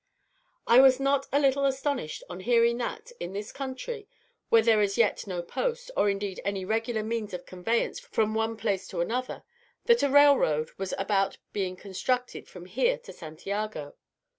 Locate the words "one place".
8.33-8.87